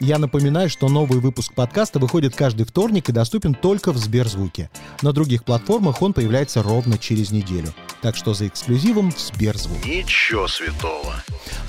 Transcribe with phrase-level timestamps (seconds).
[0.00, 4.70] Я напоминаю, что новый выпуск подкаста выходит каждый вторник и доступен только в Сберзвуке.
[5.02, 7.74] На других платформах он появляется ровно через неделю.
[8.00, 9.84] Так что за эксклюзивом в Сберзвук.
[9.84, 11.16] Ничего святого.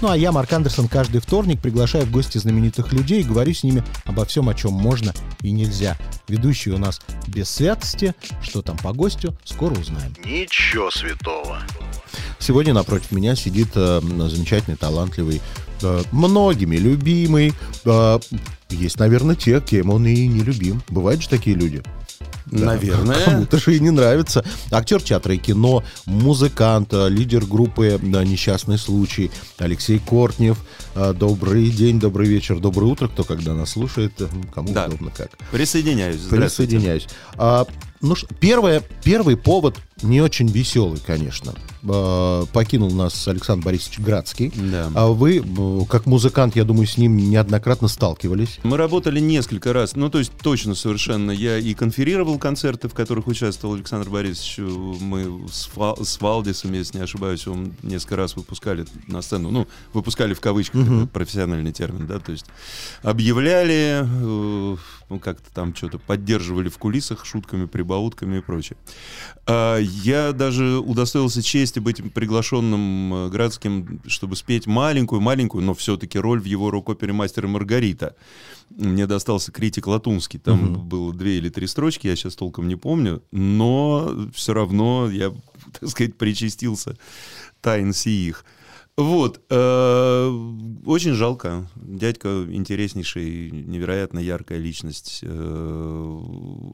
[0.02, 3.64] Ну а я, Марк Андерсон, каждый вторник приглашаю в гости знаменитых людей и говорю с
[3.64, 5.98] ними обо всем, о чем можно и нельзя.
[6.28, 8.14] Ведущий у нас без святости.
[8.44, 10.14] Что там по гостю, скоро узнаем.
[10.24, 11.64] Ничего святого.
[12.38, 15.42] Сегодня напротив меня сидит э, замечательный, талантливый,
[15.82, 17.54] э, многими любимый.
[17.86, 18.20] Э,
[18.70, 20.82] есть, наверное, те, кем он и не любим.
[20.90, 21.82] Бывают же такие люди.
[22.46, 23.24] Да, Наверное.
[23.26, 24.44] Кому-то же и не нравится.
[24.72, 29.30] Актер театра и кино, музыкант, э, лидер группы э, «Несчастный случай»
[29.60, 30.58] Алексей Кортнев.
[30.96, 34.14] Э, Добрый день, добрый вечер, доброе утро, кто когда нас слушает,
[34.54, 34.86] кому Да.
[34.88, 35.32] удобно как.
[35.52, 36.22] Присоединяюсь.
[36.22, 37.08] Присоединяюсь.
[37.38, 37.68] А,
[38.02, 41.54] ну, первое, первый повод не очень веселый, конечно.
[41.88, 44.52] А, покинул нас Александр Борисович Градский.
[44.56, 44.92] Да.
[44.96, 45.44] А вы,
[45.90, 48.60] как музыкант, я думаю, с ним неоднократно сталкивались.
[48.64, 51.32] Мы работали несколько раз, ну, то есть точно совершенно.
[51.32, 54.58] Я и конферировал концерты, в которых участвовал Александр Борисович.
[55.02, 59.52] Мы с, Фа- с Валдисом, если не ошибаюсь, он несколько раз выпускали на сцену.
[59.52, 62.46] Ну, выпускали в кавычках, это профессиональный термин, да, то есть
[63.04, 64.78] объявляли, э,
[65.10, 68.78] ну, как-то там что-то поддерживали в кулисах шутками, прибаутками и прочее.
[69.46, 76.40] А, Я даже удостоился чести быть приглашенным э, Градским, чтобы спеть маленькую-маленькую, но все-таки роль
[76.40, 78.16] в его рок-опере «Мастер и Маргарита».
[78.70, 80.40] Мне достался критик Латунский.
[80.40, 85.34] Там было две или три строчки, я сейчас толком не помню, но все равно я,
[85.80, 86.98] так сказать, причастился
[87.62, 88.46] тайн сиих.
[89.00, 89.40] Вот.
[89.50, 90.30] э,
[90.86, 91.70] Очень жалко.
[91.76, 95.20] Дядька интереснейший, невероятно яркая личность.
[95.22, 96.20] э,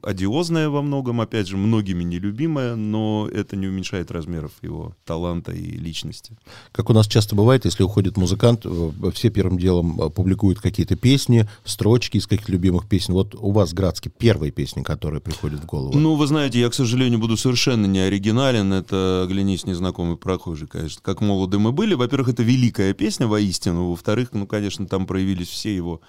[0.02, 5.62] Одиозная во многом, опять же, многими нелюбимая, но это не уменьшает размеров его таланта и
[5.76, 6.36] личности.
[6.72, 11.48] Как у нас часто бывает, если уходит музыкант, э, все первым делом публикуют какие-то песни,
[11.64, 13.14] строчки из каких-то любимых песен.
[13.14, 15.96] Вот у вас, Градский, первые песни, которые приходят в голову.
[15.96, 18.72] Ну, вы знаете, я, к сожалению, буду совершенно не оригинален.
[18.72, 21.00] Это «Оглянись, незнакомый прохожий», конечно.
[21.04, 21.94] Как молоды мы были.
[21.94, 23.90] Во-первых, это великая песня воистину.
[23.90, 26.00] Во-вторых, ну, конечно, там проявились все его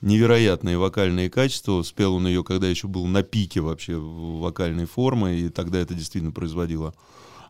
[0.00, 1.82] невероятные вокальные качества.
[1.82, 6.32] Спел он ее, когда еще был на пике вообще вокальной формы, и тогда это действительно
[6.32, 6.94] производило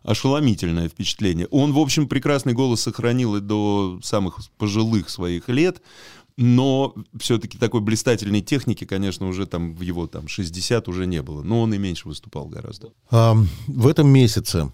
[0.03, 1.47] ошеломительное впечатление.
[1.49, 5.81] Он, в общем, прекрасный голос сохранил и до самых пожилых своих лет,
[6.35, 11.43] но все-таки такой блистательной техники, конечно, уже там в его там 60 уже не было.
[11.43, 12.89] Но он и меньше выступал гораздо.
[13.11, 13.35] А,
[13.67, 14.71] в этом месяце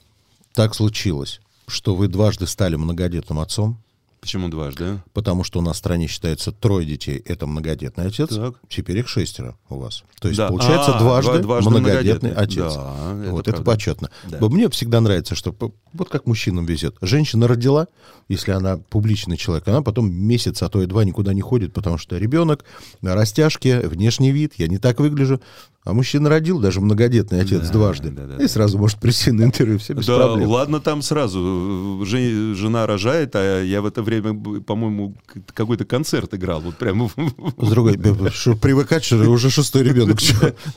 [0.54, 3.82] так случилось, что вы дважды стали многодетным отцом,
[4.22, 4.84] Почему дважды?
[4.86, 5.04] а?
[5.14, 8.56] потому что у нас в стране считается трое детей— это многодетный отец, Так.
[8.68, 10.04] теперь их шестеро у вас.
[10.20, 10.50] То есть, Да.
[10.50, 12.66] получается, А, дважды, два- дважды многодетный многодетный.
[12.66, 12.76] отец.
[12.76, 13.72] Да, это вот это правда.
[13.72, 14.10] почетно.
[14.28, 14.38] Да.
[14.50, 15.56] Мне всегда нравится, что
[15.94, 16.96] вот как мужчинам везет.
[17.02, 17.88] Женщина родила,
[18.28, 21.98] если она публичный человек, она потом месяц, а то и два никуда не ходит, потому
[21.98, 22.66] что ребенок,
[23.02, 25.42] растяжки, внешний вид, я не так выгляжу.
[25.86, 28.12] А мужчина родил, даже многодетный отец Да, дважды.
[28.12, 30.50] да, да, и сразу может прийти на интервью, все без да, проблем.
[30.50, 32.04] ладно, там сразу.
[32.06, 35.16] Жен- жена рожает, а я в это время, по-моему,
[35.54, 36.62] какой-то концерт играл.
[36.62, 37.10] Вот прямо.
[37.58, 37.98] С другой,
[38.32, 40.20] что привыкать, что уже шестой ребенок.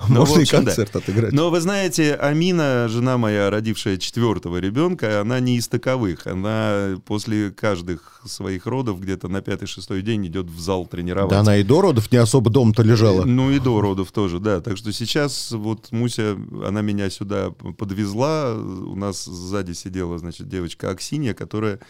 [0.08, 1.32] Ну, Можно в и концерт отыграть.
[1.32, 6.26] Но вы знаете, Амина, жена моя, родившая четвертого ребенка, она не из таковых.
[6.26, 11.36] Она после каждых своих родов где-то на пятый-шестой день идет в зал тренироваться.
[11.36, 13.24] Да она и до родов не особо дома-то лежала.
[13.24, 14.60] Ну и до родов тоже, да.
[14.60, 18.54] Так что сейчас вот Муся, она меня сюда подвезла.
[18.54, 21.80] У нас сзади сидела, значит, девочка Аксинья, которая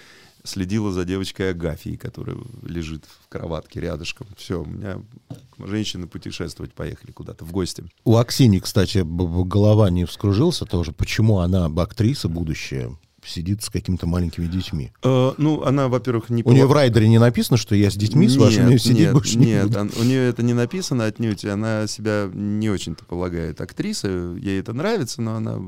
[0.44, 4.26] следила за девочкой Агафией, которая лежит в кроватке рядышком.
[4.36, 4.98] Все, у меня
[5.58, 7.84] женщины путешествовать поехали куда-то в гости.
[8.04, 10.92] У Аксини, кстати, голова не вскружился тоже.
[10.92, 12.90] Почему она, актриса будущая,
[13.24, 14.90] сидит с какими-то маленькими детьми?
[15.04, 17.94] Э, ну, она, во-первых, не У нее пола- в райдере не написано, что я с
[17.94, 19.78] детьми с вашими Нет, сидеть нет, больше не нет, буду.
[19.80, 24.58] он- у нее это не написано отнюдь, и она себя не очень-то полагает актрисой, ей
[24.58, 25.60] это нравится, но она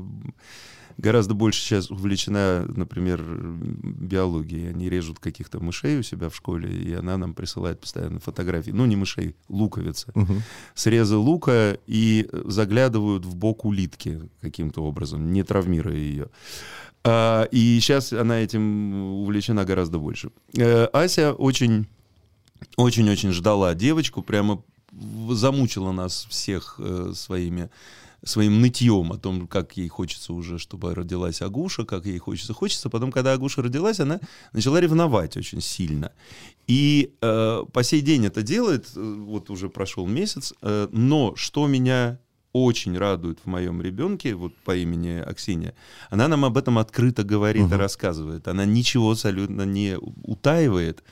[0.97, 4.69] гораздо больше сейчас увлечена, например, биологией.
[4.69, 8.71] Они режут каких-то мышей у себя в школе, и она нам присылает постоянно фотографии.
[8.71, 10.11] Ну, не мышей, луковицы.
[10.15, 10.41] Мгм.
[10.73, 16.29] Срезы лука и заглядывают в бок улитки каким-то образом, не травмируя ее.
[17.03, 20.31] А, и сейчас она этим увлечена гораздо больше.
[20.57, 21.87] Э, Ася очень
[22.77, 24.63] очень-очень ждала девочку, прямо
[25.29, 27.69] замучила нас всех э, своими
[28.25, 32.53] своим нытьем о том, как ей хочется уже, чтобы родилась Агуша, как ей хочется.
[32.53, 32.89] Хочется.
[32.89, 34.19] Потом, когда Агуша родилась, она
[34.51, 36.11] начала ревновать очень сильно.
[36.67, 41.67] И э, по сей день это делает, э, вот уже прошел месяц, э, но что
[41.67, 42.19] меня
[42.51, 45.73] очень радует в моем ребенке, вот по имени Аксинья,
[46.09, 48.47] она нам об этом открыто говорит и рассказывает.
[48.47, 51.03] Она ничего абсолютно не утаивает.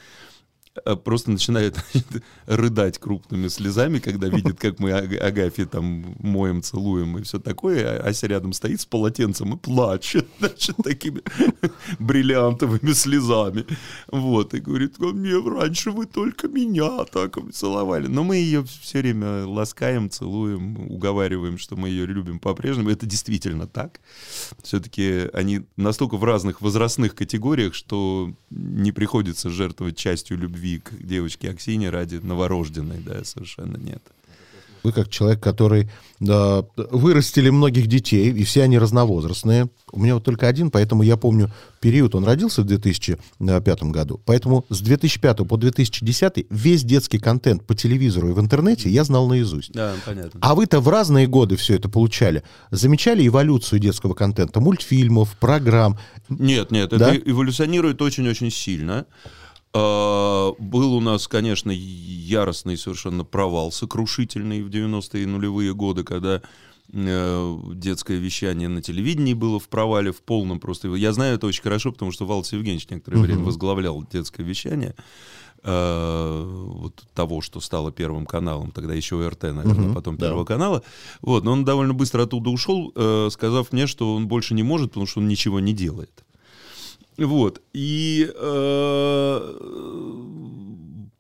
[0.86, 1.78] А просто начинает
[2.48, 8.08] рыдать крупными слезами, когда видит, как мы Агафьи там моем, целуем и все такое, а
[8.08, 11.22] Ася рядом стоит с полотенцем и плачет, значит, такими
[12.00, 13.66] бриллиантовыми слезами.
[14.08, 18.08] Вот, и говорит, мне раньше вы только меня так целовали.
[18.08, 22.90] Но мы ее все время ласкаем, целуем, уговариваем, что мы ее любим по-прежнему.
[22.90, 24.00] Это действительно так.
[24.64, 30.92] Все-таки они настолько в разных возрастных категориях, что не приходится жертвовать частью любви любви к
[31.06, 34.02] девочке Аксине ради новорожденной, да, совершенно нет.
[34.84, 35.90] Вы как человек, который
[36.20, 39.70] да, вырастили многих детей, и все они разновозрастные.
[39.94, 44.20] У меня вот только один, поэтому я помню период, он родился в 2005 году.
[44.26, 49.30] Поэтому с 2005 по 2010 весь детский контент по телевизору и в интернете я знал
[49.30, 49.72] наизусть.
[49.72, 50.38] Да, понятно.
[50.44, 52.44] А вы-то в разные годы все это получали.
[52.70, 55.98] Замечали эволюцию детского контента, мультфильмов, программ?
[56.28, 57.16] Нет, нет, да?
[57.16, 59.06] это эволюционирует очень-очень сильно.
[59.74, 66.42] А, был у нас, конечно, яростный совершенно провал, сокрушительный в 90-е нулевые годы, когда
[66.92, 70.94] э, детское вещание на телевидении было в провале, в полном просто.
[70.94, 73.22] Я знаю это очень хорошо, потому что Валс Евгеньевич некоторое uh-huh.
[73.22, 74.94] время возглавлял детское вещание
[75.64, 80.54] э, вот того, что стало первым каналом, тогда еще РТ, наверное, uh-huh, потом Первого да.
[80.54, 80.84] канала.
[81.22, 84.90] Вот, но он довольно быстро оттуда ушел, э, сказав мне, что он больше не может,
[84.90, 86.24] потому что он ничего не делает.
[87.18, 87.62] Вот.
[87.74, 89.54] И э,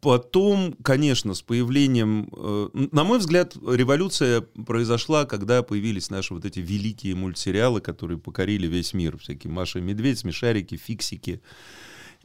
[0.01, 2.29] потом, конечно, с появлением...
[2.35, 8.67] Э, на мой взгляд, революция произошла, когда появились наши вот эти великие мультсериалы, которые покорили
[8.67, 9.17] весь мир.
[9.17, 11.41] Всякие Маша и Медведь, Смешарики, Фиксики.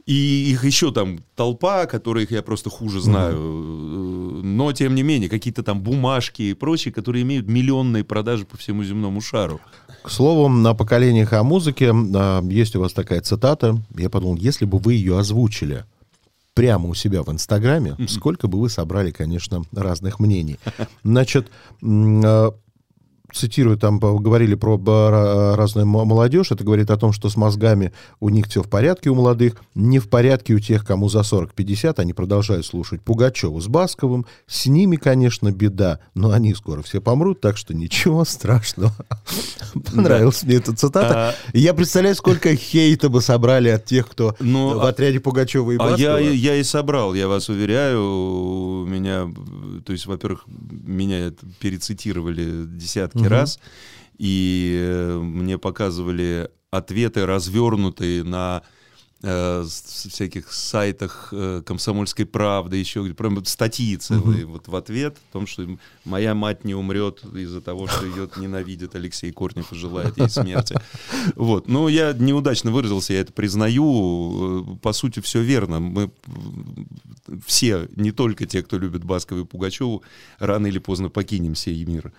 [0.09, 3.37] И их еще там толпа, которых я просто хуже знаю.
[3.37, 4.41] Mm-hmm.
[4.41, 8.83] Но, тем не менее, какие-то там бумажки и прочие, которые имеют миллионные продажи по всему
[8.83, 9.61] земному шару.
[10.01, 13.79] К слову, на поколениях о музыке а, есть у вас такая цитата.
[13.95, 15.85] Я подумал, если бы вы ее озвучили
[16.55, 18.07] прямо у себя в Инстаграме, mm-hmm.
[18.07, 20.57] сколько бы вы собрали, конечно, разных мнений.
[21.03, 21.51] Значит,
[21.83, 22.55] а,
[23.33, 28.47] цитирую, там говорили про разную молодежь, это говорит о том, что с мозгами у них
[28.47, 32.65] все в порядке у молодых, не в порядке у тех, кому за 40-50, они продолжают
[32.65, 37.73] слушать Пугачеву с Басковым, с ними, конечно, беда, но они скоро все помрут, так что
[37.73, 38.93] ничего страшного.
[39.93, 41.29] Понравилась мне эта цитата.
[41.29, 45.71] А я представляю, сколько хейта бы собрали от тех, кто ну, в а отряде Пугачева
[45.71, 46.17] и Баскова.
[46.17, 49.31] А я, я и собрал, я вас уверяю, у меня,
[49.85, 53.39] то есть, во-первых, меня перецитировали десятки десятки угу.
[53.39, 53.59] раз,
[54.17, 58.63] и э, мне показывали ответы, развернутые на
[59.21, 64.53] э, всяких сайтах э, комсомольской правды, еще прям статьи целые угу.
[64.53, 65.67] вот в ответ о том, что
[66.05, 70.75] моя мать не умрет из-за того, что ее ненавидит Алексей Корнев и желает ей смерти.
[71.35, 71.67] Вот.
[71.67, 74.63] Но я неудачно выразился, я это признаю.
[74.73, 75.79] Э, по сути, все верно.
[75.79, 76.11] Мы
[77.45, 80.03] все, не только те, кто любит Баскова и Пугачеву,
[80.39, 82.11] рано или поздно покинем сей мир.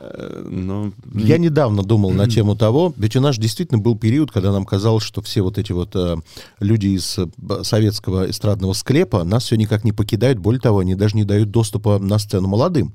[0.00, 0.92] Э, но...
[1.14, 5.04] Я недавно думал на тему того, ведь у нас действительно был период, когда нам казалось,
[5.04, 6.16] что все вот эти вот э,
[6.58, 7.26] люди из э,
[7.62, 11.98] советского эстрадного склепа нас все никак не покидают, более того, они даже не дают доступа
[11.98, 12.94] на сцену молодым.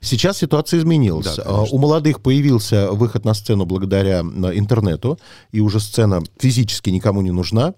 [0.00, 1.36] Сейчас ситуация изменилась.
[1.36, 5.18] Да, а, У молодых появился выход на сцену благодаря интернету,
[5.50, 7.74] и уже сцена физически никому не нужна.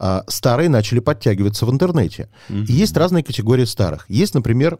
[0.00, 2.28] А старые начали подтягиваться в интернете.
[2.48, 2.66] Mm-hmm.
[2.66, 4.04] И есть разные категории старых.
[4.10, 4.78] Есть, например,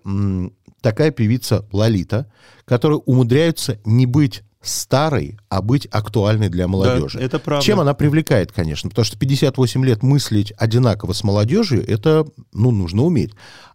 [0.81, 2.27] такая певица Лолита,
[2.65, 7.19] которая умудряется не быть старой, а быть актуальной для молодежи.
[7.19, 7.65] Да, это правда.
[7.65, 13.03] Чем она привлекает, конечно, потому что 58 лет мыслить одинаково с молодежью, это, ну, нужно
[13.03, 13.33] уметь.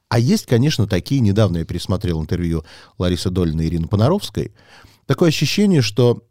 [0.09, 2.63] А есть, конечно, такие, недавно я пересмотрел интервью
[2.97, 4.53] Ларисы Долиной и Ирины Понаровской,
[5.05, 6.23] такое ощущение, что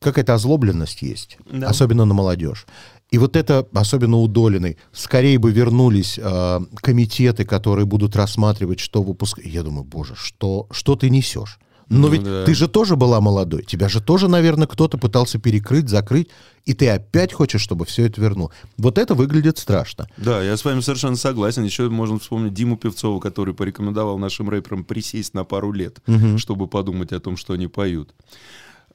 [0.00, 1.68] какая-то озлобленность есть, да.
[1.68, 2.66] особенно на молодежь.
[3.10, 9.02] И вот это, особенно у Долиной, скорее бы вернулись э, комитеты, которые будут рассматривать, что
[9.02, 9.46] выпускать.
[9.46, 11.58] Я думаю, боже, что, что ты несешь?
[11.88, 12.44] Но ну, ведь да.
[12.44, 13.62] ты же тоже была молодой.
[13.62, 16.28] Тебя же тоже, наверное, кто-то пытался перекрыть, закрыть,
[16.64, 18.50] и ты опять хочешь, чтобы все это вернул.
[18.76, 20.08] Вот это выглядит страшно.
[20.16, 21.62] Да, я с вами совершенно согласен.
[21.62, 26.38] Еще можно вспомнить Диму Певцова, который порекомендовал нашим рэперам присесть на пару лет, угу.
[26.38, 28.12] чтобы подумать о том, что они поют.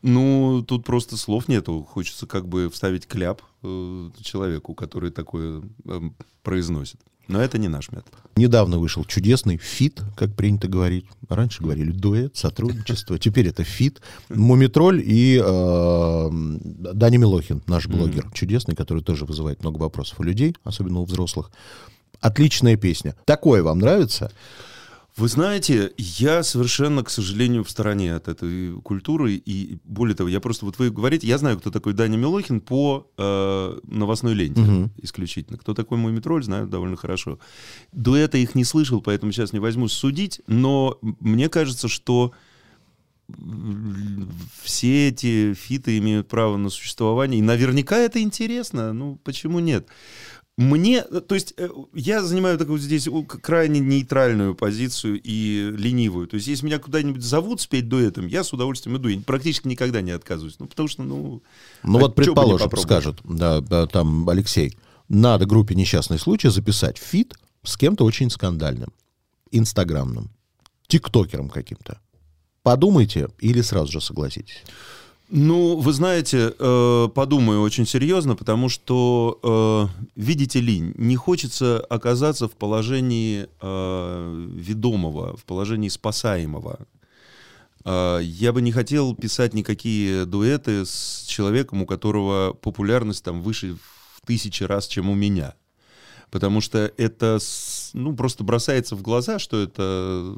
[0.01, 1.87] Ну, тут просто слов нету.
[1.89, 6.01] Хочется как бы вставить кляп э, человеку, который такое э,
[6.43, 6.99] произносит.
[7.31, 8.13] Но это не наш метод.
[8.35, 11.05] Недавно вышел чудесный feat, как принято говорить.
[11.29, 13.17] Раньше говорили дуэт, сотрудничество.
[13.17, 14.01] Теперь это feat.
[14.27, 18.33] Мумий Тролль и э, Даня Милохин, наш блогер, mm-hmm.
[18.33, 21.51] чудесный, который тоже вызывает много вопросов у людей, особенно у взрослых.
[22.19, 23.15] Отличная песня.
[23.23, 24.31] Такое вам нравится?
[25.21, 29.35] Вы знаете, я совершенно, к сожалению, в стороне от этой культуры.
[29.35, 33.07] И более того, я просто, вот вы говорите, я знаю, кто такой Даня Милохин по
[33.19, 34.91] э, новостной ленте Мгм.
[34.97, 35.59] исключительно.
[35.59, 37.37] Кто такой мой метроль, знаю довольно хорошо.
[37.91, 40.41] До этого их не слышал, поэтому сейчас не возьмусь судить.
[40.47, 42.31] Но мне кажется, что
[44.63, 47.37] все эти фиты имеют право на существование.
[47.37, 48.91] И наверняка это интересно.
[48.91, 49.85] Ну, почему нет?
[50.61, 53.09] Мне, то есть, э, я занимаю такую здесь
[53.41, 56.27] крайне нейтральную позицию и ленивую.
[56.27, 59.09] То есть, если меня куда-нибудь зовут спеть дуэтом, я с удовольствием иду.
[59.09, 60.57] И практически никогда не отказываюсь.
[60.59, 61.41] Ну, потому что, ну...
[61.83, 64.77] Ну а вот, предположим, скажет, да, да, там Алексей,
[65.09, 68.93] надо группе «Несчастный случай» записать фит с кем-то очень скандальным,
[69.49, 70.29] инстаграмным,
[70.87, 71.99] тиктокером каким-то.
[72.61, 74.63] Подумайте или сразу же согласитесь.
[75.33, 82.49] Ну, вы знаете, э, подумаю очень серьезно, потому что, э, видите ли, не хочется оказаться
[82.49, 86.79] в положении э, ведомого, в положении спасаемого.
[87.83, 93.75] Я бы не хотел писать никакие дуэты с человеком, у которого популярность там выше
[94.13, 95.55] в тысячи раз, чем у меня.
[96.31, 97.39] Потому что это,
[97.93, 100.33] ну, просто бросается в глаза, что это,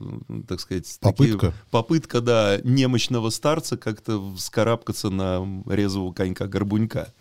[0.47, 0.97] так сказать...
[0.99, 1.53] такие- Попытка.
[1.69, 7.13] попытка, да, немощного старца как-то вскарабкаться на резвого конька-горбунька.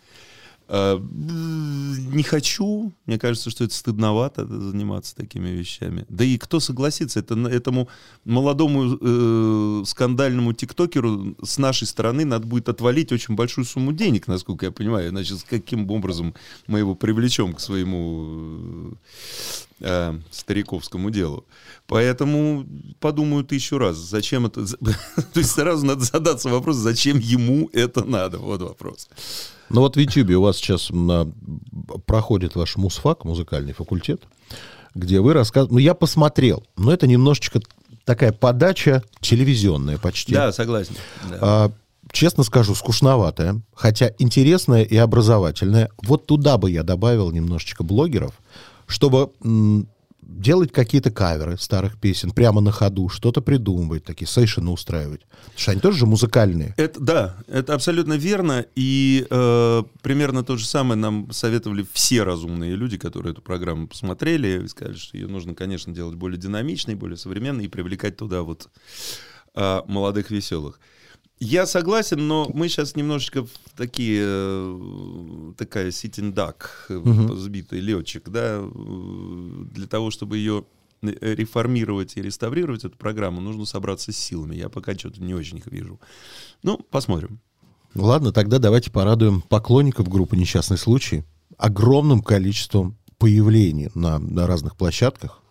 [2.13, 2.93] Не хочу.
[3.05, 6.05] Мне кажется, что это стыдновато заниматься такими вещами.
[6.09, 7.19] Да и кто согласится?
[7.19, 7.89] Это, этому
[8.23, 14.65] молодому э, скандальному тиктокеру с нашей стороны надо будет отвалить очень большую сумму денег, насколько
[14.65, 15.09] я понимаю.
[15.09, 16.35] Значит, каким образом
[16.67, 18.95] мы его привлечем к своему
[19.81, 21.45] э, э, стариковскому делу.
[21.87, 22.65] Поэтому
[22.99, 24.65] подумаю тысячу раз, зачем это...
[24.77, 28.37] То есть сразу надо задаться вопрос, зачем ему это надо?
[28.37, 29.09] Вот вопрос.
[29.69, 31.31] Ну вот в Ютьюбе у вас сейчас м, а,
[32.05, 34.23] проходит ваш мусфак, музыкальный факультет,
[34.95, 35.73] где вы рассказываете...
[35.73, 37.59] Ну я посмотрел, но это немножечко
[38.05, 40.33] такая подача телевизионная почти.
[40.33, 40.95] Да, согласен.
[41.29, 41.37] Да.
[41.41, 41.71] А,
[42.11, 45.89] честно скажу, скучноватая, хотя интересная и образовательная.
[46.03, 48.33] Вот туда бы я добавил немножечко блогеров,
[48.85, 49.87] чтобы м,
[50.27, 55.21] делать какие-то каверы старых песен прямо на ходу, что-то придумывать, такие сейшины устраивать.
[55.21, 56.73] Потому что они тоже же музыкальные.
[56.77, 58.65] Это, да, это абсолютно верно.
[58.75, 64.63] И э, примерно то же самое нам советовали все разумные люди, которые эту программу посмотрели.
[64.63, 68.69] И сказали, что ее нужно, конечно, делать более динамичной, более современной и привлекать туда вот
[69.55, 70.79] э, молодых веселых.
[71.39, 76.55] Я согласен, но мы сейчас немножечко в такие, э, такая sitting duck,
[76.89, 80.65] э, сбитый летчик, да, э, для того, чтобы ее
[81.01, 84.55] реформировать и реставрировать эту программу, нужно собраться с силами.
[84.55, 85.99] Я пока что-то не очень их вижу.
[86.63, 87.41] Ну, посмотрим.
[87.93, 91.25] Ладно, тогда давайте порадуем поклонников группы «Несчастный случай»
[91.57, 95.42] огромным количеством появлений на, на разных площадках.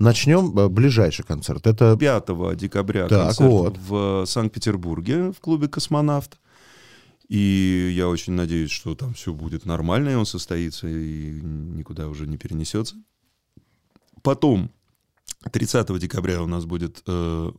[0.00, 1.66] Начнем э, ближайший концерт.
[1.66, 3.78] Это 5 декабря Так, концерт вот.
[3.78, 6.40] в Санкт-Петербурге в клубе «Космонавт».
[7.28, 12.26] И я очень надеюсь, что там все будет нормально, и он состоится, и никуда уже
[12.26, 12.96] не перенесется.
[14.22, 14.70] Потом,
[15.52, 17.52] 30 декабря у нас будет э,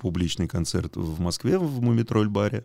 [0.00, 2.64] публичный концерт в Москве, в Мумитроль-баре,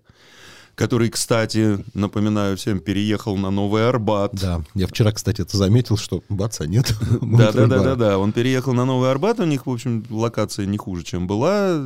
[0.75, 4.35] который, кстати, напоминаю всем, переехал на Новый Арбат.
[4.35, 6.93] Да, я вчера, кстати, это заметил, что баца нет.
[7.21, 8.19] Да, да, да, да, да.
[8.19, 9.39] Он переехал на Новый Арбат.
[9.39, 11.81] У них, в общем, локация не хуже, чем была.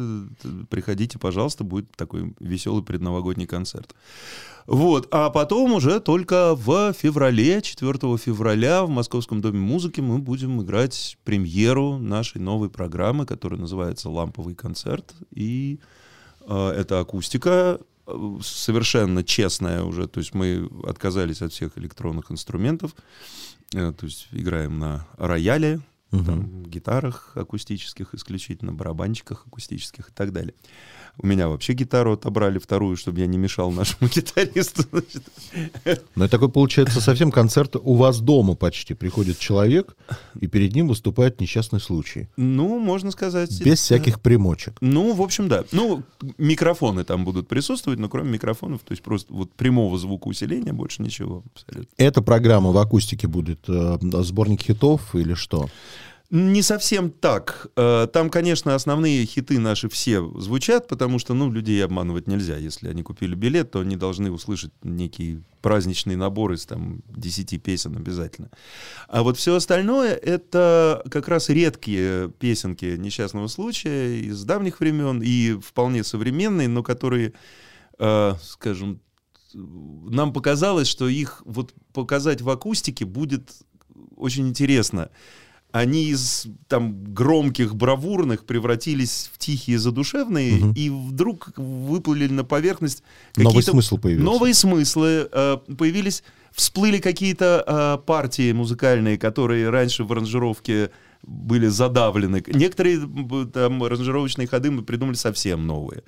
[0.70, 3.96] Приходите, пожалуйста, будет такой веселый предновогодний концерт.
[4.72, 10.62] Вот, а потом уже только в феврале, 4 февраля в Московском доме музыки мы будем
[10.62, 15.13] играть премьеру нашей новой программы, которая называется «Ламповый концерт».
[15.32, 15.80] И
[16.48, 22.96] э, это акустика, э, совершенно честная уже, то есть мы отказались от всех электронных инструментов,
[23.74, 25.80] Э, то есть играем на рояле,
[26.12, 26.25] Мгм.
[26.25, 30.53] там, гитарах акустических исключительно, барабанчиках акустических и так далее.
[31.18, 34.84] У меня вообще гитару отобрали вторую, чтобы я не мешал нашему гитаристу.
[36.15, 38.94] Но это такой, получается, совсем концерт у вас дома почти.
[38.94, 39.96] Приходит человек,
[40.39, 42.30] и перед ним выступает несчастный случай.
[42.38, 43.50] Ну, можно сказать...
[43.62, 44.77] Без это- всяких примочек.
[44.82, 45.63] Ну, в общем, да.
[45.72, 46.03] Ну,
[46.38, 51.44] микрофоны там будут присутствовать, но кроме микрофонов, то есть просто вот прямого звукоусиления больше ничего
[51.53, 51.94] абсолютно.
[51.98, 55.70] Эта программа в акустике будет э, сборник хитов или что?
[56.32, 57.68] Не совсем так.
[57.76, 62.56] Э, Там, конечно, основные хиты наши все звучат, потому что, ну, людей обманывать нельзя.
[62.56, 67.98] Если они купили билет, то они должны услышать некий праздничный набор из там 10 песен
[67.98, 68.50] обязательно.
[69.10, 75.60] А вот все остальное— это как раз редкие песенки несчастного случая из давних времен и
[75.60, 77.34] вполне современные, но которые,
[78.00, 79.02] э, скажем,
[79.54, 83.52] нам показалось, что их вот показать в акустике будет
[84.16, 85.10] очень интересно.
[85.72, 90.74] Они из там громких, бравурных превратились в тихие, задушевные, Мгм.
[90.74, 93.04] и вдруг выплыли на поверхность
[93.38, 94.25] Новый какие-то смысл появился.
[94.25, 100.92] новые смыслы, э, появились, всплыли какие-то э, партии музыкальные, которые раньше в аранжировке
[101.24, 102.44] были задавлены.
[102.48, 103.00] Некоторые
[103.54, 106.04] там аранжировочные ходы мы придумали совсем новые.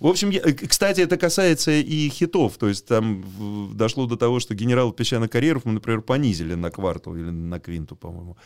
[0.00, 2.56] В общем, я- э, кстати, это касается и хитов.
[2.58, 3.24] То есть там
[3.76, 7.96] дошло до того, что генерал песчаных карьеров мы, например, понизили на квартал или на квинту,
[7.96, 8.36] по-моему.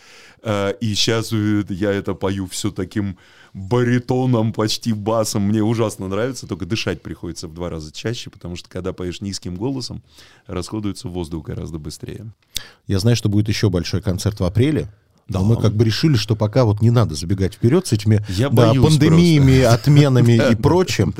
[0.42, 3.16] Э, И сейчас я это пою все таким
[3.54, 5.42] баритоном, почти басом.
[5.42, 9.56] Мне ужасно нравится, только дышать приходится в два раза чаще, потому что когда поешь низким
[9.56, 10.02] голосом,
[10.46, 12.32] расходуется воздух гораздо быстрее.
[12.86, 14.88] Я знаю, что будет еще большой концерт в апреле.
[15.28, 15.44] Но Да.
[15.44, 18.72] мы как бы решили, что пока вот не надо забегать вперед с этими Я да,
[18.74, 21.14] пандемиями, отменами и прочим.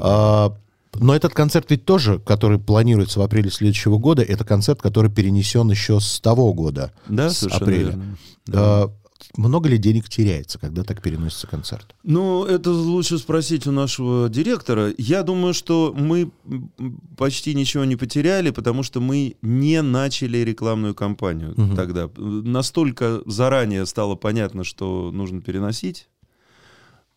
[0.00, 0.52] А,
[0.96, 5.70] но этот концерт ведь тоже, который планируется в апреле следующего года, это концерт, который перенесен
[5.70, 7.86] еще с того года, Да, с апреля.
[7.90, 8.16] верно.
[8.46, 8.88] Да.
[9.36, 11.94] Много ли денег теряется, когда так переносится концерт?
[12.02, 14.92] Ну, это лучше спросить у нашего директора.
[14.98, 16.30] Я думаю, что мы
[17.16, 21.76] почти ничего не потеряли, потому что мы не начали рекламную кампанию Мгм.
[21.76, 22.10] тогда.
[22.16, 26.08] Настолько заранее стало понятно, что нужно переносить,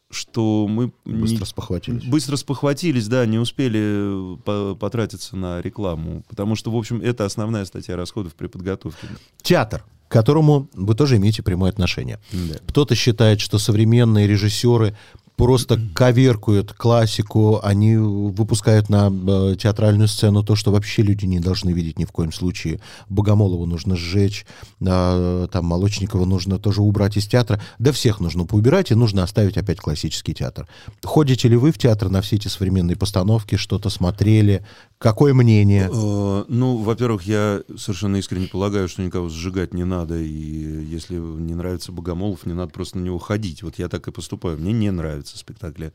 [0.09, 2.03] что мы Быстро не- спохватились.
[2.05, 7.25] быстро спохватились, да, не успели э, по- потратиться на рекламу, потому что, в общем, это
[7.25, 9.05] основная статья расходов при подготовке.
[9.41, 12.19] Театр, к которому вы тоже имеете прямое отношение.
[12.31, 12.55] Да.
[12.67, 14.95] Кто-то считает, что современные режиссеры
[15.37, 21.69] просто коверкуют классику, они выпускают на э, театральную сцену то, что вообще люди не должны
[21.69, 22.81] видеть ни в коем случае.
[23.07, 24.47] Богомолову нужно сжечь,
[24.85, 27.61] а, там Молочникова нужно тоже убрать из театра.
[27.77, 30.67] Да всех нужно поубирать, и нужно оставить опять классический театр.
[31.03, 34.65] Ходите ли вы в театр на все эти современные постановки, что-то смотрели?
[34.97, 35.87] Какое мнение?
[35.93, 41.53] Э, Ну, во-первых, я совершенно искренне полагаю, что никого сжигать не надо, и если не
[41.53, 43.61] нравится Богомолов, не надо просто на него ходить.
[43.61, 44.57] Вот я так и поступаю.
[44.57, 44.89] Мне не
[45.27, 45.91] нравятся спектакли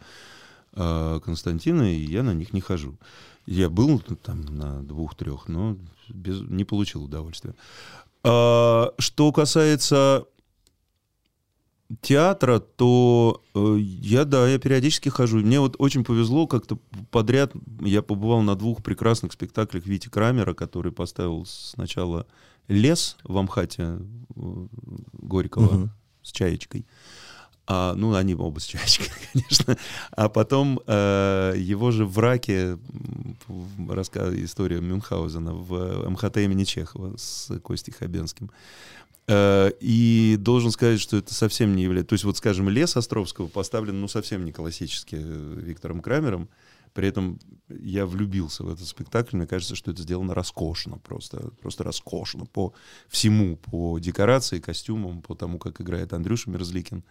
[0.75, 2.95] э, Константина, и я на них не хожу.
[3.47, 5.77] Я был там на двух-трех, но
[6.09, 7.55] без- не получил удовольствия.
[8.25, 10.25] А, Что касается
[12.01, 15.39] театра, то э, я, да, я периодически хожу.
[15.39, 16.79] Мне вот очень повезло, как-то
[17.11, 22.27] подряд я побывал на двух прекрасных спектаклях Вити Крамера, который поставил сначала
[22.69, 24.67] «Лес» в Амхате э,
[25.13, 25.91] Горького Мгм.
[26.23, 26.87] с чаечкой.
[27.67, 29.77] А, ну, они оба с чаечкой, конечно.
[30.11, 32.77] А потом э, его же в «Раке»
[33.79, 38.51] раска- история Мюнхгаузена в МХТ имени Чехова с Костей Хабенским.
[39.29, 42.09] Э, И должен сказать, что это совсем не является...
[42.09, 46.49] То есть, вот, скажем, «Лес» Островского поставлен, ну, совсем не классически э, Виктором Крамером.
[46.95, 47.39] При этом
[47.71, 49.37] я влюбился в этот спектакль.
[49.37, 51.51] Мне кажется, что это сделано роскошно просто.
[51.63, 52.75] Просто роскошно по
[53.09, 53.57] всему.
[53.57, 57.03] По декорации, костюмам, по тому, как играет Андрюша Мерзликин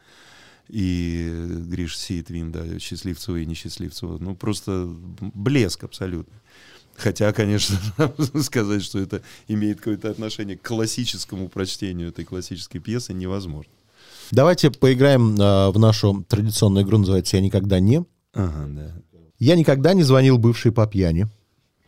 [0.72, 1.30] и
[1.68, 4.18] Гриш Сиетвин, да, Счастливцева и Несчастливцева.
[4.20, 4.88] Ну, просто
[5.20, 6.34] блеск абсолютно.
[6.96, 7.78] Хотя, конечно,
[8.42, 13.72] сказать, что это имеет какое-то отношение к классическому прочтению этой классической пьесы, невозможно.
[14.32, 18.06] Давайте поиграем а, в нашу традиционную игру, называется «Я никогда не».
[18.34, 18.92] Ага, да.
[19.40, 21.28] Я никогда не звонил бывшей по пьяни.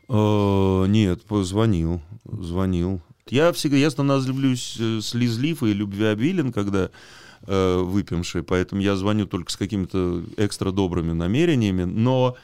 [0.10, 3.00] Э, Нет, позвонил, звонил.
[3.30, 6.90] Я всегда, я становлюсь э, слезлив и любвеобилен, когда
[7.48, 7.84] э,
[8.44, 12.36] поэтому я звоню только с какими-то экстра добрыми намерениями, но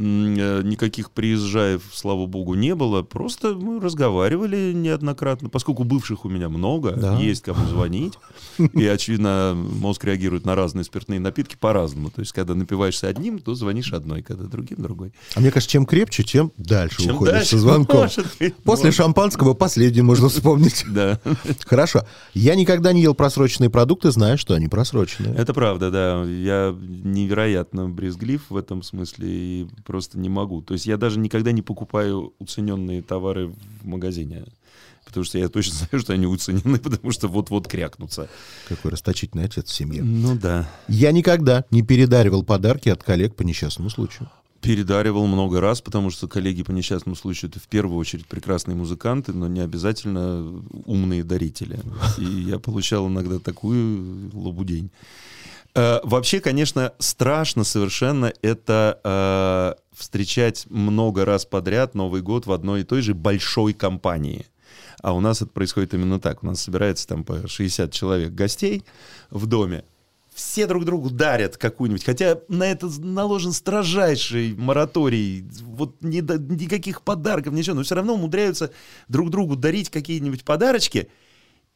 [0.00, 3.02] никаких приезжаев, слава богу, не было.
[3.02, 7.18] Просто мы разговаривали неоднократно, поскольку бывших у меня много, Да.
[7.18, 8.14] есть кому звонить,
[8.58, 12.10] и, очевидно, мозг реагирует на разные спиртные напитки по-разному.
[12.10, 15.12] То есть, когда напиваешься одним, то звонишь одной, когда другим другой.
[15.34, 18.00] А мне кажется, чем крепче, тем дальше Чем уходишь дальше, со звонком.
[18.00, 18.26] может
[18.64, 18.94] После может.
[18.94, 20.84] шампанского последний можно вспомнить.
[20.88, 21.20] Да.
[21.66, 22.02] Хорошо.
[22.34, 25.34] Я никогда не ел просроченные продукты, зная, что они просроченные.
[25.34, 26.24] Это правда, да.
[26.24, 30.62] Я невероятно брезглив в этом смысле и просто не могу.
[30.62, 34.44] То есть я даже никогда не покупаю уцененные товары в магазине.
[35.04, 38.28] Потому что я точно знаю, что они уценены, потому что вот-вот крякнутся.
[38.68, 40.04] Какой расточительный отец в семье.
[40.04, 40.70] Ну да.
[40.86, 44.30] Я никогда не передаривал подарки от коллег по несчастному случаю.
[44.60, 49.32] Передаривал много раз, потому что коллеги по несчастному случаю это в первую очередь прекрасные музыканты,
[49.32, 51.80] но не обязательно умные дарители.
[52.16, 54.92] И я получал иногда такую лабудень.
[55.74, 62.80] Э, Вообще, конечно, страшно совершенно это э, встречать много раз подряд Новый год в одной
[62.80, 64.46] и той же большой компании.
[65.02, 66.42] А у нас это происходит именно так.
[66.42, 68.84] У нас собирается там по 60 человек гостей
[69.30, 69.84] в доме.
[70.34, 72.04] Все друг другу дарят какую-нибудь.
[72.04, 75.44] Хотя на это наложен строжайший мораторий.
[75.62, 77.76] Вот до- никаких подарков, ничего.
[77.76, 78.70] Но все равно умудряются
[79.08, 81.08] друг другу дарить какие-нибудь подарочки.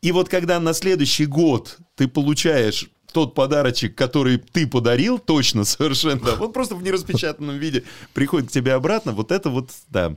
[0.02, 6.34] И вот когда на следующий год ты получаешь тот подарочек, который ты подарил, точно, совершенно,
[6.34, 10.16] он просто в нераспечатанном виде приходит к тебе обратно, вот это вот, да,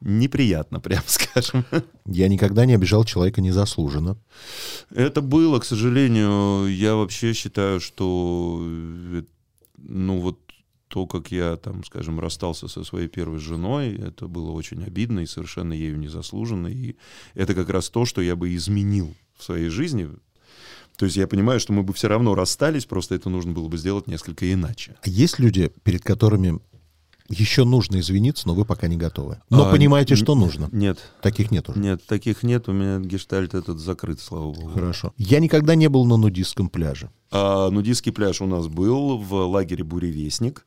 [0.00, 1.64] неприятно, прям скажем.
[2.06, 4.16] Я никогда не обижал человека незаслуженно.
[4.90, 9.22] Это было, к сожалению, я вообще считаю, что, э,
[9.78, 10.38] ну вот
[10.88, 15.26] то, как я, там, скажем, расстался со своей первой женой, это было очень обидно и
[15.26, 16.68] совершенно ею незаслуженно.
[16.68, 16.96] И
[17.34, 20.10] это как раз то, что я бы изменил в своей жизни.
[20.96, 23.76] То есть я понимаю, что мы бы все равно расстались, просто это нужно было бы
[23.78, 24.94] сделать несколько иначе.
[25.02, 26.60] А есть люди, перед которыми
[27.28, 29.40] еще нужно извиниться, но вы пока не готовы.
[29.48, 30.68] Но А, понимаете, что нужно.
[30.70, 31.78] Нет, Таких нет уже.
[31.78, 32.68] нет, таких нет.
[32.68, 34.68] У меня гештальт этот закрыт, слава богу.
[34.70, 35.14] Хорошо.
[35.16, 37.10] Я никогда не был на нудистском пляже.
[37.30, 40.66] А, нудистский пляж у нас был в лагере «Буревестник».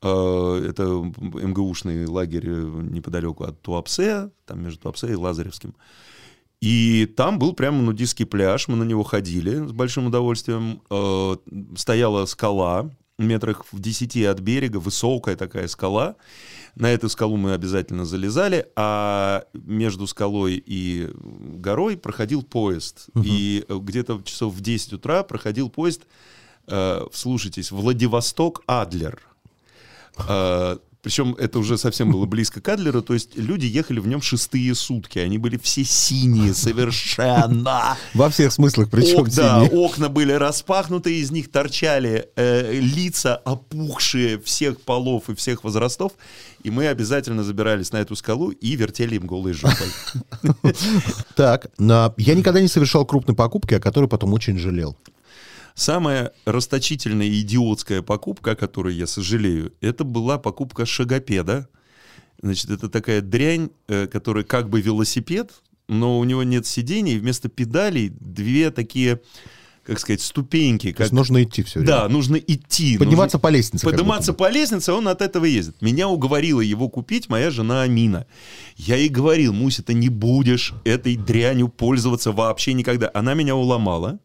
[0.00, 5.74] А, Это МГУшный лагерь э, неподалеку от Туапсе, там между Туапсе и Лазаревским.
[6.60, 10.82] И там был прямо нудистский пляж, мы на него ходили с большим удовольствием.
[10.90, 11.36] Э,
[11.76, 16.16] Стояла скала, метрах в 10 от берега, высокая такая скала.
[16.74, 23.08] На эту скалу мы обязательно залезали, а между скалой и горой проходил поезд.
[23.24, 26.02] И э, где-то часов в 10 утра проходил поезд,
[26.66, 29.20] э, вслушайтесь, Владивосток-Адлер.
[30.28, 34.20] Э, Причем это уже совсем было близко к Адлеру, то есть люди ехали в нем
[34.20, 37.96] шестые сутки, они были все синие совершенно.
[38.14, 44.38] Во всех смыслах, причем Ок- да, окна были распахнуты, из них торчали э, лица, опухшие
[44.40, 46.12] всех полов и всех возрастов,
[46.62, 49.88] и мы обязательно забирались на эту скалу и вертели им голой жопой.
[51.34, 54.96] Так, я никогда не совершал крупной покупки, о которой потом очень жалел.
[55.80, 61.70] Самая расточительная и идиотская покупка, о которой я сожалею, это была покупка шагопеда.
[62.42, 67.48] Значит, это такая дрянь, э, которая как бы велосипед, но у него нет сидений, вместо
[67.48, 69.22] педалей две такие,
[69.82, 70.88] как сказать, ступеньки.
[70.90, 71.00] То Как...
[71.06, 71.94] есть нужно идти все время.
[71.94, 72.98] Да, нужно идти.
[72.98, 73.86] Подниматься нужно- по лестнице.
[73.86, 75.80] Подниматься по лестнице, он от этого ездит.
[75.80, 78.26] Меня уговорила его купить моя жена Амина.
[78.76, 83.10] Я ей говорил, Муся, ты не будешь этой дрянью пользоваться вообще никогда.
[83.14, 84.20] Она меня уломала.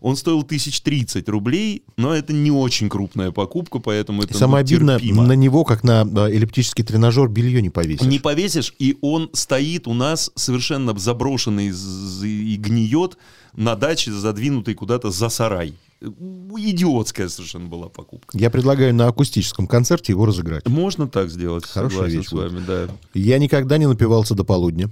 [0.00, 4.64] Он стоил тысяч тридцать рублей, но это не очень крупная покупка, поэтому это И Самое
[4.64, 5.26] ну, обидное, терпимо.
[5.26, 8.06] на него, как на а, эллиптический тренажер, белье не повесишь.
[8.06, 13.18] Не повесишь, и он стоит у нас совершенно заброшенный и гниет
[13.54, 15.74] на даче, задвинутый куда-то за сарай.
[16.00, 18.38] Идиотская совершенно была покупка.
[18.38, 20.66] Я предлагаю на акустическом концерте его разыграть.
[20.68, 22.88] Можно так сделать, Хорошая вещь с вами, да.
[23.14, 24.90] Я никогда не напивался до полудня.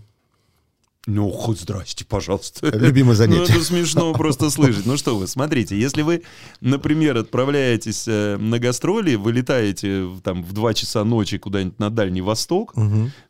[1.07, 2.67] Ну, хоть здрасте, пожалуйста.
[2.77, 3.39] Любимое занятие.
[3.39, 4.87] Ну, это смешно просто слышать.
[4.87, 6.23] Ну что вы, смотрите, если вы,
[6.61, 12.75] например, отправляетесь э, на гастроли, вылетаете там в 2 часа ночи куда-нибудь на Дальний Восток,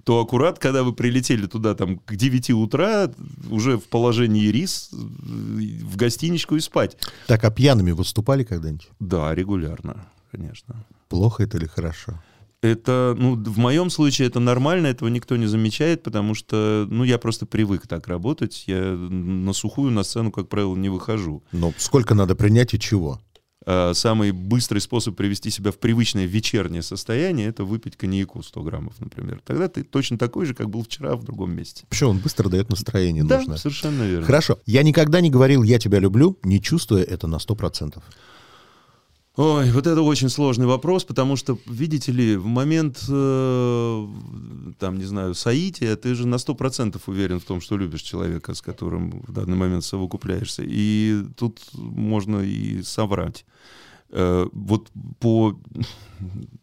[0.04, 3.10] то аккурат, когда вы прилетели туда там к 9 утра,
[3.50, 6.96] уже в положении рис, э, в гостиничку и спать.
[7.26, 8.88] Так, а пьяными выступали когда-нибудь?
[9.00, 10.86] Да, регулярно, конечно.
[11.10, 12.22] Плохо это или хорошо?
[12.66, 17.18] Это, ну, в моем случае это нормально, этого никто не замечает, потому что, ну, я
[17.18, 18.64] просто привык так работать.
[18.66, 21.42] Я на сухую на сцену, как правило, не выхожу.
[21.52, 23.20] Но сколько надо принять и чего?
[23.68, 28.94] А самый быстрый способ привести себя в привычное вечернее состояние— это выпить коньяку 100 граммов,
[29.00, 29.40] например.
[29.44, 31.84] Тогда ты точно такой же, как был вчера в другом месте.
[31.88, 34.24] Почему он быстро дает настроение Да, совершенно верно.
[34.24, 34.60] Хорошо.
[34.66, 38.00] Я никогда не говорил «я тебя люблю», не чувствуя это на 100%.
[39.36, 44.06] Ой, вот это очень сложный вопрос, потому что, видите ли, в момент, э,
[44.78, 48.62] там, не знаю, соития, ты же на 100% уверен в том, что любишь человека, с
[48.62, 50.62] которым в данный момент совокупляешься.
[50.64, 53.44] И тут можно и соврать.
[54.08, 55.60] Э, вот по,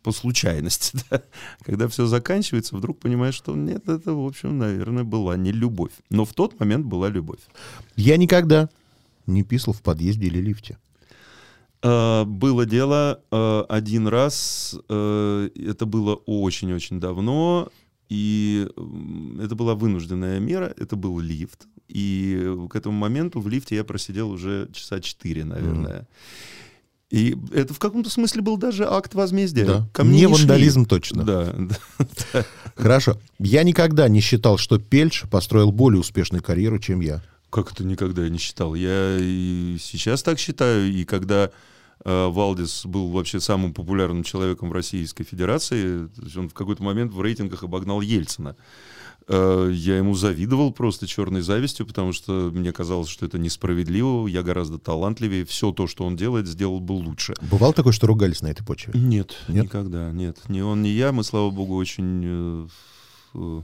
[0.01, 1.21] по случайности, да.
[1.63, 5.93] когда все заканчивается, вдруг понимаешь, что нет, это, в общем, наверное, была не любовь.
[6.09, 7.41] Но в тот момент была любовь.
[7.95, 8.67] Я никогда
[9.27, 10.79] не писал в подъезде или лифте.
[11.83, 17.69] Э, Было дело э, один раз, э, это было очень-очень давно,
[18.09, 18.67] и
[19.41, 24.29] это была вынужденная мера, это был лифт, и к этому моменту в лифте я просидел
[24.31, 26.07] уже часа четыре, наверное.
[27.09, 29.65] И это в каком-то смысле был даже акт возмездия.
[29.65, 29.87] Да.
[29.93, 30.47] Ко мне Не не шли.
[30.47, 31.23] вандализм точно.
[31.25, 31.53] Да,
[32.33, 32.45] да.
[32.75, 33.19] Хорошо.
[33.37, 37.21] Я никогда не считал, что Пельш построил более успешную карьеру, чем я.
[37.53, 38.73] Как это никогда не считал?
[38.73, 41.51] Я и сейчас так считаю, и когда
[42.03, 47.21] э, Валдис был вообще самым популярным человеком в Российской Федерации, он в какой-то момент в
[47.21, 48.55] рейтингах обогнал Ельцина.
[49.27, 54.41] Э, я ему завидовал просто черной завистью, потому что мне казалось, что это несправедливо, я
[54.41, 57.35] гораздо талантливее, все то, что он делает, сделал бы лучше.
[57.51, 58.93] Бывало такое, что ругались на этой почве?
[58.95, 59.65] Нет, Нет?
[59.65, 60.39] никогда, нет.
[60.47, 62.67] Ни он, ни я, мы, слава богу, очень
[63.35, 63.61] э,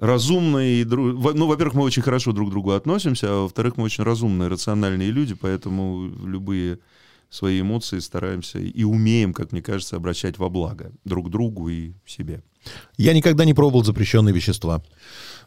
[0.00, 4.48] разумные, ну, во-первых, мы очень хорошо друг к другу относимся, а во-вторых, мы очень разумные,
[4.48, 6.78] рациональные люди, поэтому любые
[7.28, 12.42] свои эмоции стараемся и умеем, как мне кажется, обращать во благо друг другу и себе.
[12.96, 14.82] Я никогда не пробовал запрещенные вещества.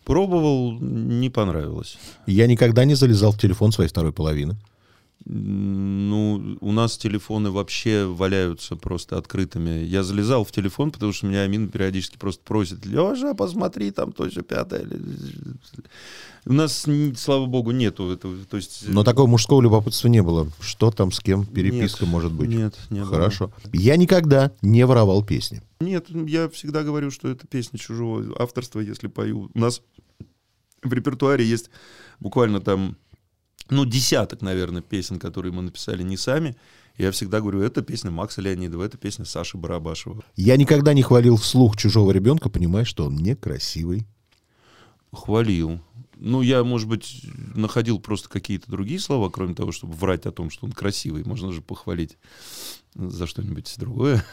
[0.05, 1.97] Пробовал, не понравилось.
[2.25, 4.55] Я никогда не залезал в телефон своей второй половины.
[5.25, 9.83] Ну, у нас телефоны вообще валяются просто открытыми.
[9.85, 14.29] Я залезал в телефон, потому что меня Амин периодически просто просит, Леша, посмотри, там то
[14.29, 14.85] же пятое.
[16.45, 18.35] У нас, слава богу, нету этого.
[18.45, 18.83] То есть...
[18.89, 20.49] Но такого мужского любопытства не было.
[20.59, 22.49] Что там, с кем переписка нет, может быть?
[22.49, 23.47] Нет, не Хорошо.
[23.47, 23.81] Было.
[23.81, 25.61] Я никогда не воровал песни.
[25.79, 29.49] Нет, я всегда говорю, что это песня чужого авторства, если пою.
[29.53, 29.81] У нас
[30.83, 31.69] в репертуаре есть
[32.19, 32.97] буквально там
[33.69, 36.55] ну, десяток, наверное, песен, которые мы написали не сами.
[36.97, 40.23] Я всегда говорю, это песня Макса Леонидова, это песня Саши Барабашева.
[40.35, 44.05] Я никогда не хвалил вслух чужого ребенка, понимая, что он некрасивый.
[45.11, 45.81] Хвалил.
[46.15, 47.21] Ну, я, может быть,
[47.55, 51.23] находил просто какие-то другие слова, кроме того, чтобы врать о том, что он красивый.
[51.23, 52.17] Можно же похвалить
[52.95, 54.23] за что-нибудь другое.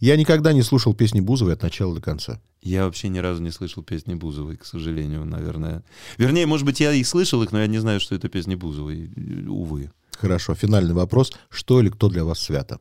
[0.00, 2.40] Я никогда не слушал песни Бузовой от начала до конца.
[2.62, 5.84] Я вообще ни разу не слышал песни Бузовой, к сожалению, наверное.
[6.18, 9.10] Вернее, может быть, я и слышал их, но я не знаю, что это песни Бузовой,
[9.48, 9.90] увы.
[10.18, 11.32] Хорошо, финальный вопрос.
[11.48, 12.80] Что или кто для вас свято?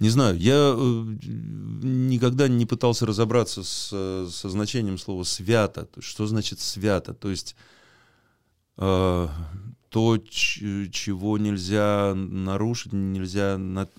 [0.00, 5.88] Не знаю, я э, никогда не пытался разобраться с, со значением слова «свято».
[6.00, 7.14] Что значит «свято»?
[7.14, 7.54] То есть
[8.76, 9.28] э,
[9.88, 13.58] то, чего нельзя нарушить, нельзя...
[13.58, 13.90] Над,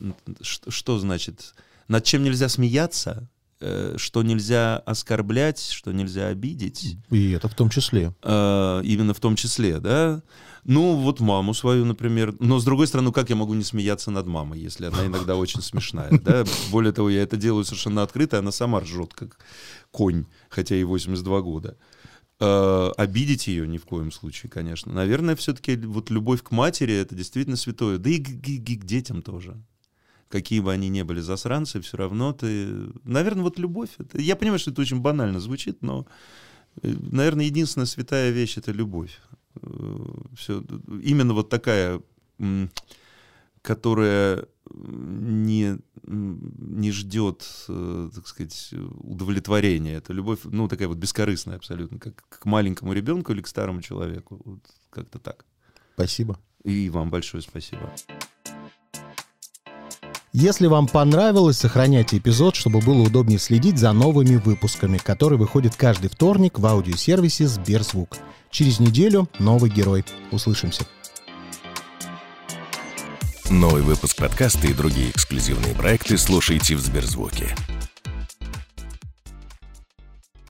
[0.42, 1.56] что, что значит?
[1.88, 3.30] Над чем нельзя смеяться?
[3.62, 6.98] Э, что нельзя оскорблять, что нельзя обидеть.
[7.10, 8.14] И это в том числе.
[8.22, 10.22] Э, именно в том числе, да.
[10.66, 12.36] Ну, вот маму свою, например.
[12.40, 15.62] Но, с другой стороны, как я могу не смеяться над мамой, если она иногда очень
[15.62, 16.44] смешная, да?
[16.70, 19.38] Более того, я это делаю совершенно открыто, она сама ржет, как
[19.92, 21.78] конь, хотя и 82 года.
[22.40, 24.94] Э, обидеть ее ни в коем случае, конечно.
[24.94, 27.98] Наверное, все-таки вот любовь к матери— это действительно святое.
[27.98, 29.58] Да и к, к, к детям тоже
[30.30, 32.68] какие бы они ни были засранцы, все равно ты...
[33.04, 33.90] Наверное, вот любовь...
[33.98, 34.20] Это...
[34.20, 36.06] Я понимаю, что это очень банально звучит, но,
[36.82, 39.18] э, наверное, единственная святая вещь— это любовь.
[39.62, 40.64] Э, все...
[41.04, 42.02] Именно вот такая,
[43.66, 49.96] которая не, не ждет, э, так сказать, удовлетворения.
[49.96, 54.42] Это любовь, ну, такая вот бескорыстная абсолютно, как к маленькому ребенку или к старому человеку.
[54.46, 54.60] Вот
[54.92, 55.46] как-то так.
[55.96, 56.40] Спасибо.
[56.64, 57.92] И вам большое спасибо.
[60.34, 66.10] Если вам понравилось, сохраняйте эпизод, чтобы было удобнее следить за новыми выпусками, которые выходят каждый
[66.10, 68.18] вторник в аудиосервисе Сберзвук.
[68.52, 70.04] Через неделю новый герой.
[70.32, 70.86] Услышимся.
[73.50, 77.56] Новый выпуск подкаста и другие эксклюзивные проекты слушайте в Сберзвуке.